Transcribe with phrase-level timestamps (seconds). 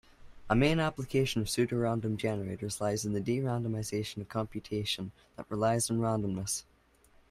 [0.49, 5.99] A main application of pseudorandom generators lies in the de-randomization of computation that relies on
[5.99, 6.63] randomness.